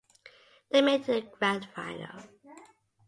They 0.71 0.81
made 0.81 1.01
it 1.01 1.05
to 1.05 1.11
the 1.11 1.21
grand 1.37 1.67
final. 1.75 2.23